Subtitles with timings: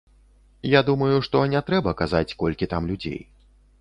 [0.69, 3.21] Я думаю, што не трэба казаць, колькі там людзей.